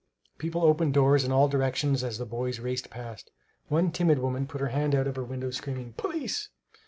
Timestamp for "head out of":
4.69-5.15